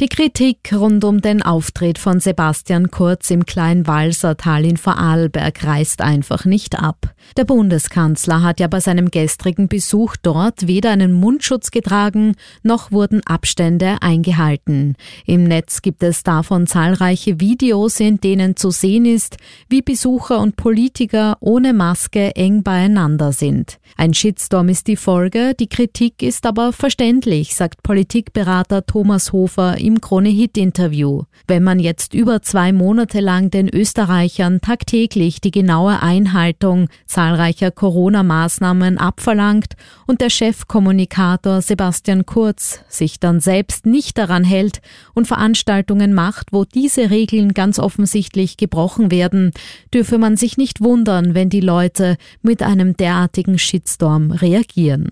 Die 0.00 0.08
Kritik 0.08 0.72
rund 0.72 1.04
um 1.04 1.20
den 1.20 1.42
Auftritt 1.42 1.98
von 1.98 2.20
Sebastian 2.20 2.90
Kurz 2.90 3.30
im 3.30 3.44
Kleinwalsertal 3.44 4.64
in 4.64 4.78
Vorarlberg 4.78 5.62
reißt 5.62 6.00
einfach 6.00 6.46
nicht 6.46 6.78
ab. 6.78 7.14
Der 7.36 7.44
Bundeskanzler 7.44 8.42
hat 8.42 8.60
ja 8.60 8.66
bei 8.66 8.80
seinem 8.80 9.10
gestrigen 9.10 9.68
Besuch 9.68 10.16
dort 10.16 10.66
weder 10.66 10.90
einen 10.90 11.12
Mundschutz 11.12 11.70
getragen, 11.70 12.34
noch 12.62 12.90
wurden 12.92 13.20
Abstände 13.26 13.98
eingehalten. 14.00 14.96
Im 15.26 15.44
Netz 15.44 15.82
gibt 15.82 16.02
es 16.02 16.22
davon 16.22 16.66
zahlreiche 16.66 17.38
Videos, 17.38 18.00
in 18.00 18.22
denen 18.22 18.56
zu 18.56 18.70
sehen 18.70 19.04
ist, 19.04 19.36
wie 19.68 19.82
Besucher 19.82 20.40
und 20.40 20.56
Politiker 20.56 21.36
ohne 21.40 21.74
Maske 21.74 22.34
eng 22.36 22.62
beieinander 22.62 23.32
sind. 23.32 23.78
Ein 23.98 24.14
Shitstorm 24.14 24.70
ist 24.70 24.86
die 24.86 24.96
Folge, 24.96 25.54
die 25.54 25.68
Kritik 25.68 26.22
ist 26.22 26.46
aber 26.46 26.72
verständlich, 26.72 27.54
sagt 27.54 27.82
Politikberater 27.82 28.86
Thomas 28.86 29.34
Hofer 29.34 29.76
im 29.76 29.89
Krone-Hit-Interview. 29.98 31.22
Wenn 31.46 31.62
man 31.62 31.80
jetzt 31.80 32.12
über 32.12 32.42
zwei 32.42 32.70
Monate 32.70 33.20
lang 33.20 33.50
den 33.50 33.66
Österreichern 33.66 34.60
tagtäglich 34.60 35.40
die 35.40 35.50
genaue 35.50 36.02
Einhaltung 36.02 36.88
zahlreicher 37.06 37.70
Corona-Maßnahmen 37.70 38.98
abverlangt 38.98 39.74
und 40.06 40.20
der 40.20 40.28
Chefkommunikator 40.28 41.62
Sebastian 41.62 42.26
Kurz 42.26 42.80
sich 42.88 43.18
dann 43.18 43.40
selbst 43.40 43.86
nicht 43.86 44.18
daran 44.18 44.44
hält 44.44 44.82
und 45.14 45.26
Veranstaltungen 45.26 46.12
macht, 46.12 46.52
wo 46.52 46.64
diese 46.64 47.10
Regeln 47.10 47.54
ganz 47.54 47.78
offensichtlich 47.78 48.58
gebrochen 48.58 49.10
werden, 49.10 49.52
dürfe 49.94 50.18
man 50.18 50.36
sich 50.36 50.58
nicht 50.58 50.82
wundern, 50.82 51.34
wenn 51.34 51.48
die 51.48 51.60
Leute 51.60 52.18
mit 52.42 52.62
einem 52.62 52.96
derartigen 52.96 53.58
Shitstorm 53.58 54.30
reagieren. 54.30 55.08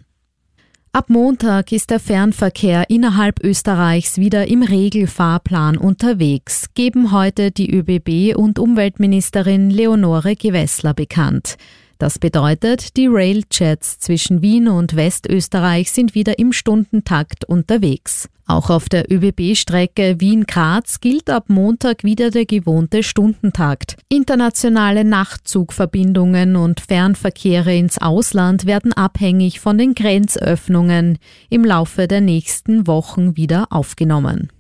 Ab 0.99 1.11
Montag 1.11 1.71
ist 1.71 1.91
der 1.91 2.01
Fernverkehr 2.01 2.91
innerhalb 2.91 3.39
Österreichs 3.45 4.17
wieder 4.19 4.49
im 4.49 4.65
Regelfahrplan 4.65 5.77
unterwegs, 5.79 6.71
geben 6.75 7.13
heute 7.13 7.53
die 7.53 7.73
ÖBB 7.73 8.37
und 8.37 8.59
Umweltministerin 8.59 9.71
Leonore 9.71 10.35
Gewessler 10.35 10.95
bekannt. 10.95 11.57
Das 11.99 12.21
bedeutet, 12.21 12.97
die 12.97 13.09
Railjets 13.09 13.99
zwischen 13.99 14.41
Wien 14.41 14.69
und 14.69 14.95
Westösterreich 14.95 15.91
sind 15.91 16.15
wieder 16.15 16.39
im 16.39 16.53
Stundentakt 16.53 17.45
unterwegs. 17.45 18.29
Auch 18.47 18.71
auf 18.71 18.89
der 18.89 19.13
ÖBB-Strecke 19.13 20.21
Wien-Graz 20.21 21.01
gilt 21.01 21.29
ab 21.29 21.47
Montag 21.49 22.05
wieder 22.05 22.31
der 22.31 22.47
gewohnte 22.47 23.03
Stundentakt. 23.03 23.97
Internationale 24.09 25.05
Nachtzugverbindungen 25.05 26.57
und 26.57 26.81
Fernverkehre 26.81 27.77
ins 27.77 27.99
Ausland 27.99 28.65
werden 28.65 28.95
abhängig 28.95 29.61
von 29.61 29.77
den 29.77 29.95
Grenzöffnungen 29.95 31.19
im 31.51 31.65
Laufe 31.65 32.09
der 32.09 32.23
nächsten 32.23 32.87
Wochen 32.87 33.37
wieder 33.37 33.67
aufgenommen. 33.71 34.51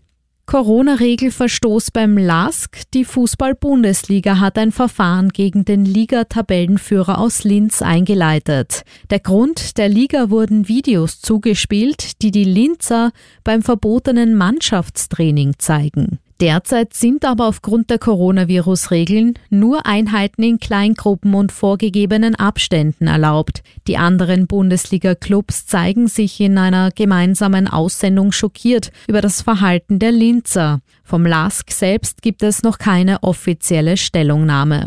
Corona-Regelverstoß 0.48 1.90
beim 1.90 2.16
LASK. 2.16 2.90
Die 2.94 3.04
Fußball-Bundesliga 3.04 4.40
hat 4.40 4.56
ein 4.56 4.72
Verfahren 4.72 5.28
gegen 5.28 5.66
den 5.66 5.84
Liga-Tabellenführer 5.84 7.18
aus 7.18 7.44
Linz 7.44 7.82
eingeleitet. 7.82 8.80
Der 9.10 9.20
Grund, 9.20 9.76
der 9.76 9.90
Liga 9.90 10.30
wurden 10.30 10.66
Videos 10.66 11.20
zugespielt, 11.20 12.22
die 12.22 12.30
die 12.30 12.44
Linzer 12.44 13.12
beim 13.44 13.60
verbotenen 13.60 14.34
Mannschaftstraining 14.36 15.56
zeigen. 15.58 16.18
Derzeit 16.40 16.94
sind 16.94 17.24
aber 17.24 17.48
aufgrund 17.48 17.90
der 17.90 17.98
Coronavirus-Regeln 17.98 19.34
nur 19.50 19.86
Einheiten 19.86 20.44
in 20.44 20.60
Kleingruppen 20.60 21.34
und 21.34 21.50
vorgegebenen 21.50 22.36
Abständen 22.36 23.08
erlaubt. 23.08 23.62
Die 23.88 23.96
anderen 23.96 24.46
Bundesliga-Clubs 24.46 25.66
zeigen 25.66 26.06
sich 26.06 26.40
in 26.40 26.56
einer 26.56 26.90
gemeinsamen 26.92 27.66
Aussendung 27.66 28.30
schockiert 28.30 28.92
über 29.08 29.20
das 29.20 29.42
Verhalten 29.42 29.98
der 29.98 30.12
Linzer. 30.12 30.80
Vom 31.02 31.26
LASK 31.26 31.72
selbst 31.72 32.22
gibt 32.22 32.44
es 32.44 32.62
noch 32.62 32.78
keine 32.78 33.24
offizielle 33.24 33.96
Stellungnahme. 33.96 34.86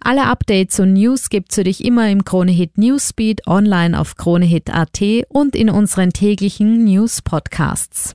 Alle 0.00 0.26
Updates 0.26 0.80
und 0.80 0.94
News 0.94 1.28
gibt's 1.28 1.56
für 1.56 1.64
dich 1.64 1.84
immer 1.84 2.08
im 2.08 2.24
Kronehit 2.24 2.78
Newsbeat 2.78 3.46
online 3.46 3.98
auf 3.98 4.16
kronehit.at 4.16 5.02
und 5.28 5.54
in 5.54 5.68
unseren 5.68 6.10
täglichen 6.14 6.84
News 6.84 7.20
Podcasts. 7.20 8.14